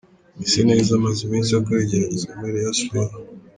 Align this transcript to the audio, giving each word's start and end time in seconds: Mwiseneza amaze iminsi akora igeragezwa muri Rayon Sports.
Mwiseneza 0.35 0.91
amaze 0.99 1.19
iminsi 1.23 1.51
akora 1.59 1.81
igeragezwa 1.85 2.31
muri 2.37 2.53
Rayon 2.55 2.75
Sports. 2.81 3.15